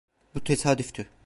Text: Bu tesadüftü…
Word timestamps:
Bu 0.35 0.39
tesadüftü… 0.43 1.07